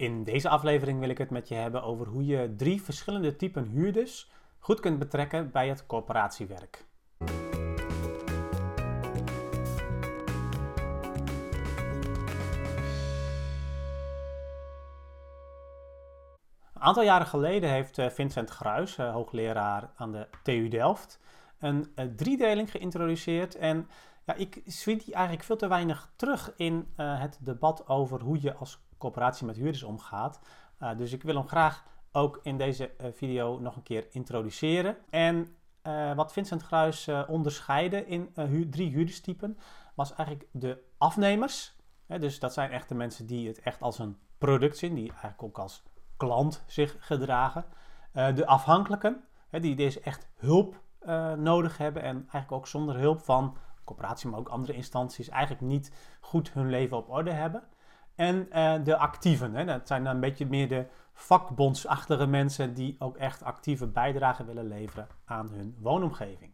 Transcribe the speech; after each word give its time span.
In 0.00 0.24
deze 0.24 0.48
aflevering 0.48 1.00
wil 1.00 1.08
ik 1.08 1.18
het 1.18 1.30
met 1.30 1.48
je 1.48 1.54
hebben 1.54 1.82
over 1.82 2.06
hoe 2.06 2.26
je 2.26 2.54
drie 2.56 2.82
verschillende 2.82 3.36
typen 3.36 3.64
huurders 3.64 4.30
goed 4.58 4.80
kunt 4.80 4.98
betrekken 4.98 5.50
bij 5.50 5.68
het 5.68 5.86
corporatiewerk. 5.86 6.84
Een 16.74 16.86
aantal 16.86 17.02
jaren 17.02 17.26
geleden 17.26 17.70
heeft 17.70 17.98
eh, 17.98 18.10
Vincent 18.10 18.50
Gruis, 18.50 18.98
eh, 18.98 19.12
hoogleraar 19.12 19.90
aan 19.96 20.12
de 20.12 20.28
TU 20.42 20.68
Delft, 20.68 21.20
een 21.58 21.92
eh, 21.94 22.06
driedeling 22.16 22.70
geïntroduceerd. 22.70 23.54
En 23.54 23.88
ja, 24.26 24.34
ik 24.34 24.62
zie 24.64 24.96
die 24.96 25.14
eigenlijk 25.14 25.44
veel 25.44 25.56
te 25.56 25.68
weinig 25.68 26.12
terug 26.16 26.52
in 26.56 26.88
het 26.96 27.38
debat 27.40 27.88
over 27.88 28.20
hoe 28.20 28.38
je 28.40 28.54
als 28.54 28.88
coöperatie 29.00 29.46
met 29.46 29.56
huurders 29.56 29.82
omgaat. 29.82 30.40
Uh, 30.82 30.96
dus 30.96 31.12
ik 31.12 31.22
wil 31.22 31.34
hem 31.34 31.48
graag 31.48 31.84
ook 32.12 32.40
in 32.42 32.58
deze 32.58 32.90
uh, 33.00 33.06
video 33.12 33.58
nog 33.58 33.76
een 33.76 33.82
keer 33.82 34.06
introduceren. 34.10 34.96
En 35.10 35.56
uh, 35.82 36.14
wat 36.14 36.32
Vincent 36.32 36.62
Gruis 36.62 37.08
onderscheidde 37.26 38.06
in 38.06 38.32
drie 38.70 38.90
huurderstypen 38.90 39.58
was 39.94 40.14
eigenlijk 40.14 40.48
de 40.52 40.82
afnemers. 40.98 41.76
Dus 42.06 42.38
dat 42.38 42.52
zijn 42.52 42.70
echt 42.70 42.88
de 42.88 42.94
mensen 42.94 43.26
die 43.26 43.48
het 43.48 43.60
echt 43.60 43.82
als 43.82 43.98
een 43.98 44.18
product 44.38 44.78
zien, 44.78 44.94
die 44.94 45.08
eigenlijk 45.08 45.42
ook 45.42 45.58
als 45.58 45.82
klant 46.16 46.64
zich 46.66 46.96
gedragen. 46.98 47.64
de 48.12 48.46
afhankelijken, 48.46 49.24
die 49.50 49.76
dus 49.76 50.00
echt 50.00 50.28
hulp 50.36 50.82
nodig 51.36 51.78
hebben 51.78 52.02
en 52.02 52.16
eigenlijk 52.16 52.52
ook 52.52 52.66
zonder 52.66 52.98
hulp 52.98 53.20
van 53.20 53.56
coöperatie, 53.84 54.30
maar 54.30 54.38
ook 54.38 54.48
andere 54.48 54.72
instanties, 54.72 55.28
eigenlijk 55.28 55.62
niet 55.62 55.92
goed 56.20 56.52
hun 56.52 56.70
leven 56.70 56.96
op 56.96 57.08
orde 57.08 57.32
hebben. 57.32 57.62
En 58.20 58.48
uh, 58.52 58.84
de 58.84 58.96
actieven. 58.96 59.54
Hè? 59.54 59.64
Dat 59.64 59.86
zijn 59.86 60.04
dan 60.04 60.14
een 60.14 60.20
beetje 60.20 60.46
meer 60.46 60.68
de 60.68 60.86
vakbondsachtige 61.12 62.26
mensen 62.26 62.74
die 62.74 62.96
ook 62.98 63.16
echt 63.16 63.42
actieve 63.42 63.86
bijdrage 63.86 64.44
willen 64.44 64.68
leveren 64.68 65.06
aan 65.24 65.50
hun 65.50 65.76
woonomgeving. 65.78 66.52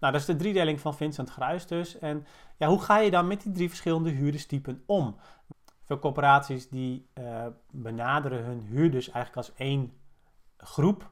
Nou, 0.00 0.12
dat 0.12 0.20
is 0.20 0.26
de 0.26 0.36
driedeling 0.36 0.80
van 0.80 0.94
Vincent 0.94 1.30
Gruis 1.30 1.66
dus. 1.66 1.98
En 1.98 2.26
ja, 2.56 2.68
hoe 2.68 2.82
ga 2.82 2.98
je 2.98 3.10
dan 3.10 3.26
met 3.26 3.42
die 3.42 3.52
drie 3.52 3.68
verschillende 3.68 4.10
huurderstypen 4.10 4.82
om? 4.86 5.16
Veel 5.84 5.98
corporaties 5.98 6.68
die 6.68 7.08
uh, 7.14 7.46
benaderen 7.70 8.44
hun 8.44 8.60
huurders 8.60 9.10
eigenlijk 9.10 9.36
als 9.36 9.56
één 9.56 9.92
groep. 10.56 11.10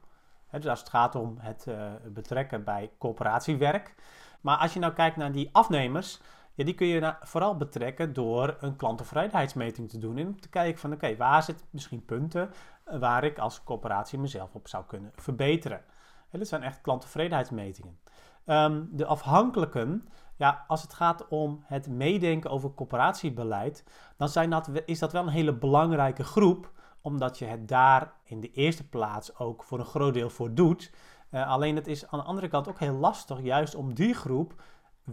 Dus 0.51 0.67
als 0.67 0.79
het 0.79 0.89
gaat 0.89 1.15
om 1.15 1.37
het 1.39 1.65
uh, 1.67 1.91
betrekken 2.05 2.63
bij 2.63 2.91
corporatiewerk. 2.97 3.95
Maar 4.41 4.57
als 4.57 4.73
je 4.73 4.79
nou 4.79 4.93
kijkt 4.93 5.15
naar 5.15 5.31
die 5.31 5.49
afnemers, 5.51 6.21
ja, 6.53 6.63
die 6.63 6.73
kun 6.73 6.87
je 6.87 7.15
vooral 7.21 7.57
betrekken 7.57 8.13
door 8.13 8.57
een 8.59 8.75
klanttevredenheidsmeting 8.75 9.89
te 9.89 9.97
doen. 9.97 10.17
En 10.17 10.27
om 10.27 10.41
te 10.41 10.49
kijken 10.49 10.79
van 10.79 10.93
oké, 10.93 11.15
waar 11.15 11.43
zitten 11.43 11.65
misschien 11.69 12.05
punten 12.05 12.51
eh, 12.83 12.99
waar 12.99 13.23
ik 13.23 13.39
als 13.39 13.63
corporatie 13.63 14.19
mezelf 14.19 14.55
op 14.55 14.67
zou 14.67 14.85
kunnen 14.85 15.11
verbeteren. 15.15 15.81
En 16.29 16.39
dat 16.39 16.47
zijn 16.47 16.63
echt 16.63 16.81
klanttevredenheidsmetingen. 16.81 17.99
Um, 18.45 18.89
de 18.91 19.05
afhankelijken, 19.05 20.07
ja, 20.35 20.63
als 20.67 20.81
het 20.81 20.93
gaat 20.93 21.27
om 21.27 21.63
het 21.65 21.87
meedenken 21.87 22.49
over 22.49 22.73
corporatiebeleid, 22.73 23.83
dan 24.17 24.29
zijn 24.29 24.49
dat, 24.49 24.69
is 24.85 24.99
dat 24.99 25.11
wel 25.11 25.23
een 25.23 25.29
hele 25.29 25.53
belangrijke 25.53 26.23
groep, 26.23 26.71
omdat 27.01 27.37
je 27.39 27.45
het 27.45 27.67
daar 27.67 28.13
in 28.23 28.39
de 28.39 28.51
eerste 28.51 28.89
plaats 28.89 29.37
ook 29.37 29.63
voor 29.63 29.79
een 29.79 29.85
groot 29.85 30.13
deel 30.13 30.29
voor 30.29 30.53
doet. 30.53 30.91
Uh, 31.31 31.49
alleen 31.49 31.75
het 31.75 31.87
is 31.87 32.07
aan 32.07 32.19
de 32.19 32.25
andere 32.25 32.47
kant 32.47 32.67
ook 32.67 32.79
heel 32.79 32.95
lastig, 32.95 33.41
juist 33.41 33.75
om 33.75 33.93
die 33.93 34.13
groep 34.13 34.61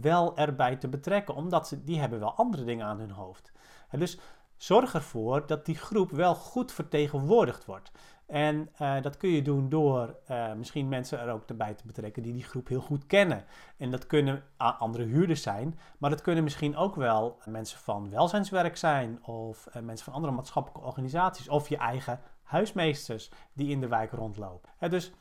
wel 0.01 0.37
erbij 0.37 0.75
te 0.75 0.87
betrekken, 0.87 1.35
omdat 1.35 1.67
ze, 1.67 1.83
die 1.83 1.99
hebben 1.99 2.19
wel 2.19 2.33
andere 2.33 2.63
dingen 2.63 2.85
aan 2.85 2.99
hun 2.99 3.11
hoofd. 3.11 3.51
En 3.89 3.99
dus 3.99 4.19
zorg 4.55 4.93
ervoor 4.93 5.47
dat 5.47 5.65
die 5.65 5.75
groep 5.75 6.11
wel 6.11 6.35
goed 6.35 6.71
vertegenwoordigd 6.71 7.65
wordt. 7.65 7.91
En 8.25 8.69
uh, 8.81 9.01
dat 9.01 9.17
kun 9.17 9.29
je 9.29 9.41
doen 9.41 9.69
door 9.69 10.15
uh, 10.31 10.53
misschien 10.53 10.87
mensen 10.87 11.19
er 11.19 11.31
ook 11.31 11.43
erbij 11.49 11.73
te 11.73 11.85
betrekken 11.85 12.23
die 12.23 12.33
die 12.33 12.43
groep 12.43 12.67
heel 12.67 12.81
goed 12.81 13.05
kennen. 13.05 13.45
En 13.77 13.91
dat 13.91 14.07
kunnen 14.07 14.43
andere 14.57 15.03
huurders 15.03 15.41
zijn, 15.41 15.79
maar 15.97 16.09
dat 16.09 16.21
kunnen 16.21 16.43
misschien 16.43 16.75
ook 16.75 16.95
wel 16.95 17.37
mensen 17.45 17.79
van 17.79 18.09
welzijnswerk 18.09 18.77
zijn 18.77 19.25
of 19.25 19.67
uh, 19.67 19.81
mensen 19.81 20.05
van 20.05 20.13
andere 20.13 20.33
maatschappelijke 20.33 20.87
organisaties 20.87 21.49
of 21.49 21.69
je 21.69 21.77
eigen 21.77 22.19
huismeesters 22.43 23.31
die 23.53 23.69
in 23.69 23.79
de 23.79 23.87
wijk 23.87 24.11
rondlopen. 24.11 24.69
dus 24.89 25.11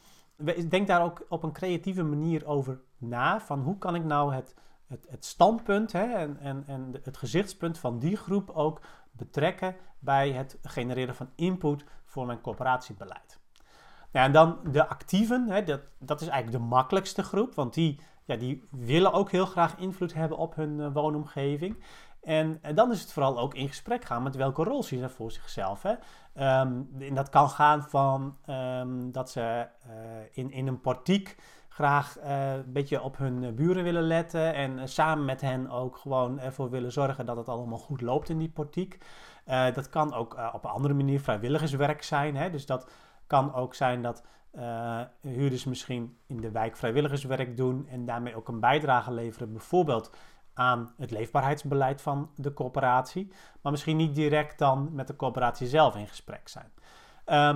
denk 0.69 0.87
daar 0.87 1.03
ook 1.03 1.27
op 1.29 1.43
een 1.43 1.53
creatieve 1.53 2.03
manier 2.03 2.47
over 2.47 2.81
na. 2.99 3.41
Van 3.41 3.61
hoe 3.61 3.79
kan 3.79 3.95
ik 3.95 4.05
nou 4.05 4.35
het, 4.35 4.55
het, 4.87 5.07
het 5.09 5.25
standpunt 5.25 5.93
hè, 5.93 6.05
en, 6.05 6.39
en, 6.41 6.65
en 6.67 6.95
het 7.03 7.17
gezichtspunt 7.17 7.79
van 7.79 7.99
die 7.99 8.17
groep 8.17 8.51
ook 8.51 8.81
betrekken 9.13 9.77
bij 9.99 10.33
het 10.33 10.59
genereren 10.63 11.15
van 11.15 11.31
input 11.35 11.85
voor 12.05 12.27
mijn 12.27 12.41
corporatiebeleid. 12.41 13.41
Nou, 14.13 14.27
en 14.27 14.33
dan 14.33 14.59
de 14.71 14.89
actieven, 14.89 15.49
hè, 15.49 15.65
dat, 15.65 15.81
dat 15.99 16.21
is 16.21 16.29
eigenlijk 16.29 16.63
de 16.63 16.69
makkelijkste 16.69 17.23
groep, 17.23 17.55
want 17.55 17.75
die, 17.75 18.01
ja, 18.25 18.37
die 18.37 18.69
willen 18.71 19.13
ook 19.13 19.31
heel 19.31 19.47
graag 19.47 19.77
invloed 19.77 20.15
hebben 20.15 20.39
op 20.39 20.55
hun 20.55 20.79
uh, 20.79 20.93
woonomgeving. 20.93 21.83
En, 22.23 22.61
dan 22.75 22.93
is 22.93 23.01
het 23.01 23.13
vooral 23.13 23.39
ook 23.39 23.55
in 23.55 23.69
gesprek 23.69 24.05
gaan 24.05 24.23
met 24.23 24.37
welke 24.37 24.63
rol 24.63 24.83
zien 24.83 25.01
ze 25.01 25.09
voor 25.09 25.31
zichzelf. 25.31 25.83
Hè? 25.83 25.91
Um, 26.61 26.89
en 26.99 27.15
dat 27.15 27.29
kan 27.29 27.49
gaan 27.49 27.83
van 27.83 28.37
um, 28.47 29.13
dat 29.13 29.31
ze 29.31 29.41
uh, 29.87 29.93
in, 30.33 30.51
in 30.51 30.67
een 30.67 30.81
portiek 30.81 31.37
graag 31.69 32.19
uh, 32.19 32.53
een 32.53 32.73
beetje 32.73 33.03
op 33.03 33.19
hun 33.19 33.55
buren 33.55 33.85
willen 33.85 34.03
letten 34.03 34.55
en 34.55 34.79
uh, 34.79 34.83
samen 34.85 35.25
met 35.25 35.41
hen 35.41 35.71
ook 35.71 35.97
gewoon 35.97 36.41
ervoor 36.41 36.71
willen 36.71 36.93
zorgen 36.93 37.27
dat 37.27 37.37
het 37.37 37.49
allemaal 37.49 37.79
goed 37.79 38.01
loopt 38.01 38.29
in 38.29 38.39
die 38.39 38.51
portiek. 38.51 38.99
dat 39.75 39.89
kan 39.89 40.15
ook 40.15 40.37
op 40.53 40.65
een 40.65 40.71
andere 40.71 40.95
manier 40.95 41.21
vrijwilligerswerk 41.21 42.03
zijn. 42.03 42.37
Hè? 42.37 42.51
Dus 42.51 42.67
dat 42.67 42.91
kan 43.27 43.55
ook 43.55 43.75
zijn 43.75 44.03
dat 44.03 44.23
huurders 45.21 45.65
misschien 45.65 46.17
in 46.27 46.41
de 46.41 46.51
wijk 46.51 46.77
vrijwilligerswerk 46.77 47.57
doen 47.57 47.87
en 47.89 48.05
daarmee 48.05 48.37
ook 48.37 48.49
een 48.49 48.61
bijdrage 48.61 49.13
leveren, 49.13 49.53
bijvoorbeeld 49.53 50.11
aan 50.59 50.93
het 50.97 51.11
leefbaarheidsbeleid 51.11 52.03
van 52.03 52.31
de 52.35 52.53
coöperatie, 52.53 53.33
maar 53.61 53.73
misschien 53.73 53.97
niet 53.97 54.15
direct 54.15 54.59
dan 54.59 54.89
met 54.93 55.07
de 55.07 55.17
coöperatie 55.17 55.67
zelf 55.67 55.97
in 55.97 56.09
gesprek 56.09 56.49
zijn. 56.49 56.73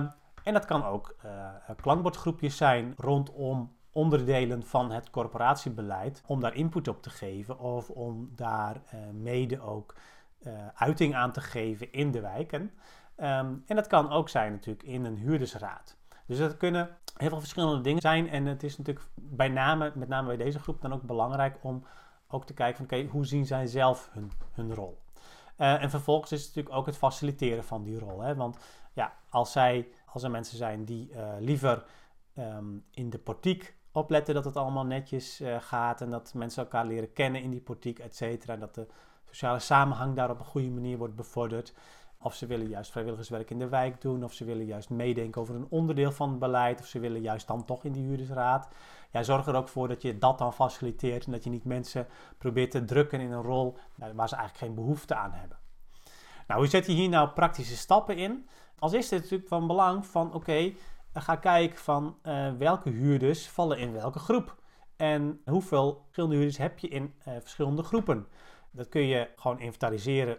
Um, 0.01 0.11
en 0.43 0.53
dat 0.53 0.65
kan 0.65 0.85
ook 0.85 1.15
uh, 1.25 1.75
klankbordgroepjes 1.81 2.57
zijn 2.57 2.93
rondom 2.97 3.75
onderdelen 3.91 4.63
van 4.63 4.91
het 4.91 5.09
corporatiebeleid, 5.09 6.23
om 6.25 6.39
daar 6.39 6.55
input 6.55 6.87
op 6.87 7.01
te 7.01 7.09
geven 7.09 7.59
of 7.59 7.89
om 7.89 8.29
daar 8.35 8.75
uh, 8.75 8.99
mede 9.11 9.61
ook 9.61 9.95
uh, 10.39 10.53
uiting 10.75 11.15
aan 11.15 11.31
te 11.31 11.41
geven 11.41 11.91
in 11.91 12.11
de 12.11 12.21
wijken. 12.21 12.61
Um, 12.61 13.63
en 13.67 13.75
dat 13.75 13.87
kan 13.87 14.11
ook 14.11 14.29
zijn 14.29 14.51
natuurlijk 14.51 14.85
in 14.85 15.05
een 15.05 15.17
huurdersraad. 15.17 15.97
Dus 16.25 16.37
dat 16.37 16.57
kunnen 16.57 16.89
heel 17.17 17.29
veel 17.29 17.39
verschillende 17.39 17.81
dingen 17.81 18.01
zijn 18.01 18.29
en 18.29 18.45
het 18.45 18.63
is 18.63 18.77
natuurlijk 18.77 19.05
bij 19.15 19.49
name, 19.49 19.91
met 19.95 20.07
name 20.07 20.27
bij 20.27 20.37
deze 20.37 20.59
groep 20.59 20.81
dan 20.81 20.93
ook 20.93 21.01
belangrijk 21.01 21.57
om 21.61 21.83
ook 22.33 22.45
te 22.45 22.53
kijken 22.53 22.75
van 22.87 22.97
oké, 22.97 23.09
hoe 23.09 23.25
zien 23.25 23.45
zij 23.45 23.67
zelf 23.67 24.09
hun, 24.11 24.31
hun 24.51 24.75
rol? 24.75 25.01
Uh, 25.57 25.81
en 25.81 25.89
vervolgens 25.89 26.31
is 26.31 26.39
het 26.39 26.47
natuurlijk 26.47 26.75
ook 26.75 26.85
het 26.85 26.97
faciliteren 26.97 27.63
van 27.63 27.83
die 27.83 27.99
rol. 27.99 28.21
Hè? 28.21 28.35
Want 28.35 28.57
ja, 28.93 29.13
als, 29.29 29.51
zij, 29.51 29.87
als 30.05 30.23
er 30.23 30.31
mensen 30.31 30.57
zijn 30.57 30.85
die 30.85 31.09
uh, 31.09 31.33
liever 31.39 31.85
um, 32.37 32.85
in 32.91 33.09
de 33.09 33.17
portiek 33.17 33.75
opletten 33.91 34.33
dat 34.33 34.45
het 34.45 34.57
allemaal 34.57 34.85
netjes 34.85 35.41
uh, 35.41 35.55
gaat 35.59 36.01
en 36.01 36.09
dat 36.09 36.33
mensen 36.33 36.63
elkaar 36.63 36.85
leren 36.85 37.13
kennen 37.13 37.41
in 37.41 37.51
die 37.51 37.61
portiek, 37.61 37.99
et 37.99 38.15
cetera, 38.15 38.53
en 38.53 38.59
dat 38.59 38.75
de 38.75 38.87
sociale 39.25 39.59
samenhang 39.59 40.15
daar 40.15 40.29
op 40.29 40.39
een 40.39 40.45
goede 40.45 40.69
manier 40.69 40.97
wordt 40.97 41.15
bevorderd. 41.15 41.73
Of 42.23 42.35
ze 42.35 42.45
willen 42.45 42.67
juist 42.67 42.91
vrijwilligerswerk 42.91 43.49
in 43.49 43.59
de 43.59 43.67
wijk 43.67 44.01
doen, 44.01 44.23
of 44.23 44.33
ze 44.33 44.45
willen 44.45 44.65
juist 44.65 44.89
meedenken 44.89 45.41
over 45.41 45.55
een 45.55 45.67
onderdeel 45.69 46.11
van 46.11 46.29
het 46.29 46.39
beleid, 46.39 46.79
of 46.79 46.85
ze 46.85 46.99
willen 46.99 47.21
juist 47.21 47.47
dan 47.47 47.65
toch 47.65 47.83
in 47.83 47.91
die 47.91 48.03
huurdersraad. 48.03 48.67
Ja, 49.11 49.23
zorg 49.23 49.47
er 49.47 49.55
ook 49.55 49.67
voor 49.67 49.87
dat 49.87 50.01
je 50.01 50.17
dat 50.17 50.37
dan 50.37 50.53
faciliteert 50.53 51.25
en 51.25 51.31
dat 51.31 51.43
je 51.43 51.49
niet 51.49 51.65
mensen 51.65 52.07
probeert 52.37 52.71
te 52.71 52.85
drukken 52.85 53.19
in 53.19 53.31
een 53.31 53.41
rol 53.41 53.77
waar 53.95 54.29
ze 54.29 54.35
eigenlijk 54.35 54.65
geen 54.65 54.75
behoefte 54.75 55.15
aan 55.15 55.31
hebben. 55.31 55.57
Nou, 56.47 56.59
hoe 56.59 56.69
zet 56.69 56.85
je 56.85 56.91
hier 56.91 57.09
nou 57.09 57.29
praktische 57.29 57.77
stappen 57.77 58.17
in? 58.17 58.47
Als 58.79 58.91
eerste 58.91 59.15
natuurlijk 59.15 59.47
van 59.47 59.67
belang 59.67 60.05
van 60.05 60.33
oké, 60.33 60.73
ga 61.13 61.35
kijken 61.35 61.77
van 61.77 62.17
uh, 62.23 62.51
welke 62.57 62.89
huurders 62.89 63.49
vallen 63.49 63.77
in 63.77 63.93
welke 63.93 64.19
groep. 64.19 64.55
En 64.95 65.41
hoeveel 65.45 66.01
verschillende 66.03 66.35
huurders 66.35 66.57
heb 66.57 66.79
je 66.79 66.87
in 66.87 67.13
uh, 67.27 67.33
verschillende 67.39 67.83
groepen. 67.83 68.27
Dat 68.75 68.89
kun 68.89 69.01
je 69.01 69.29
gewoon 69.35 69.59
inventariseren 69.59 70.37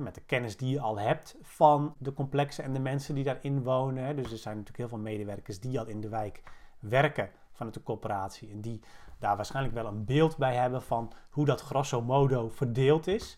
met 0.00 0.14
de 0.14 0.20
kennis 0.20 0.56
die 0.56 0.70
je 0.70 0.80
al 0.80 0.98
hebt 0.98 1.36
van 1.42 1.94
de 1.98 2.12
complexen 2.12 2.64
en 2.64 2.72
de 2.72 2.80
mensen 2.80 3.14
die 3.14 3.24
daarin 3.24 3.62
wonen. 3.62 4.16
Dus 4.16 4.32
er 4.32 4.38
zijn 4.38 4.56
natuurlijk 4.56 4.78
heel 4.78 4.88
veel 4.88 4.98
medewerkers 5.12 5.60
die 5.60 5.78
al 5.78 5.86
in 5.86 6.00
de 6.00 6.08
wijk 6.08 6.42
werken 6.78 7.30
vanuit 7.52 7.74
de 7.74 7.82
coöperatie. 7.82 8.50
En 8.50 8.60
die 8.60 8.80
daar 9.18 9.36
waarschijnlijk 9.36 9.74
wel 9.74 9.86
een 9.86 10.04
beeld 10.04 10.36
bij 10.36 10.54
hebben 10.54 10.82
van 10.82 11.12
hoe 11.30 11.44
dat 11.44 11.60
grosso 11.60 12.02
modo 12.02 12.48
verdeeld 12.48 13.06
is. 13.06 13.36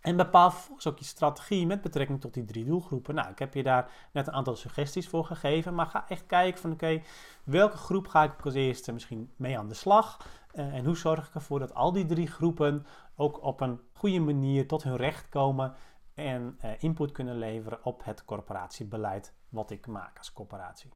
En 0.00 0.16
bepaal 0.16 0.50
vervolgens 0.50 0.86
ook 0.86 0.98
je 0.98 1.04
strategie 1.04 1.66
met 1.66 1.82
betrekking 1.82 2.20
tot 2.20 2.34
die 2.34 2.44
drie 2.44 2.64
doelgroepen. 2.64 3.14
Nou, 3.14 3.30
ik 3.30 3.38
heb 3.38 3.54
je 3.54 3.62
daar 3.62 3.90
net 4.12 4.26
een 4.26 4.32
aantal 4.32 4.56
suggesties 4.56 5.08
voor 5.08 5.24
gegeven. 5.24 5.74
Maar 5.74 5.86
ga 5.86 6.08
echt 6.08 6.26
kijken 6.26 6.60
van 6.60 6.72
oké, 6.72 7.02
welke 7.44 7.76
groep 7.76 8.06
ga 8.06 8.22
ik 8.22 8.44
als 8.44 8.54
eerste 8.54 8.92
misschien 8.92 9.30
mee 9.36 9.58
aan 9.58 9.68
de 9.68 9.74
slag? 9.74 10.26
Uh, 10.58 10.74
en 10.74 10.84
hoe 10.84 10.96
zorg 10.96 11.28
ik 11.28 11.34
ervoor 11.34 11.58
dat 11.58 11.74
al 11.74 11.92
die 11.92 12.06
drie 12.06 12.26
groepen 12.26 12.86
ook 13.14 13.42
op 13.42 13.60
een 13.60 13.80
goede 13.92 14.20
manier 14.20 14.66
tot 14.66 14.82
hun 14.82 14.96
recht 14.96 15.28
komen 15.28 15.74
en 16.14 16.56
eh, 16.58 16.70
input 16.78 17.12
kunnen 17.12 17.38
leveren 17.38 17.84
op 17.84 18.04
het 18.04 18.24
corporatiebeleid 18.24 19.34
wat 19.48 19.70
ik 19.70 19.86
maak 19.86 20.18
als 20.18 20.32
corporatie. 20.32 20.90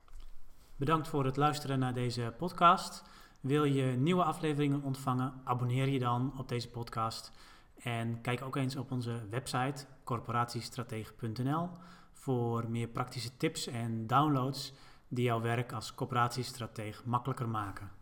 Bedankt 0.76 1.08
voor 1.08 1.24
het 1.24 1.36
luisteren 1.36 1.78
naar 1.78 1.94
deze 1.94 2.34
podcast. 2.38 3.04
Wil 3.40 3.64
je 3.64 3.84
nieuwe 3.84 4.24
afleveringen 4.24 4.82
ontvangen? 4.82 5.40
Abonneer 5.44 5.88
je 5.88 5.98
dan 5.98 6.38
op 6.38 6.48
deze 6.48 6.70
podcast. 6.70 7.32
En 7.76 8.20
kijk 8.20 8.42
ook 8.42 8.56
eens 8.56 8.76
op 8.76 8.90
onze 8.90 9.28
website 9.30 9.86
corporatiestratege.nl 10.04 11.68
voor 12.12 12.70
meer 12.70 12.88
praktische 12.88 13.36
tips 13.36 13.66
en 13.66 14.06
downloads 14.06 14.72
die 15.08 15.24
jouw 15.24 15.40
werk 15.40 15.72
als 15.72 15.94
corporatiestratege 15.94 17.02
makkelijker 17.08 17.48
maken. 17.48 18.01